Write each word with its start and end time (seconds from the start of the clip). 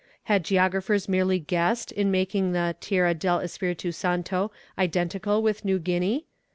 "Had 0.23 0.43
geographers 0.43 1.07
merely 1.07 1.37
guessed 1.37 1.91
in 1.91 2.09
making 2.09 2.53
the 2.53 2.75
Tierra 2.81 3.13
del 3.13 3.39
Espiritu 3.41 3.91
Santo 3.91 4.51
identical 4.75 5.43
with 5.43 5.63
New 5.63 5.77
Guinea? 5.77 6.25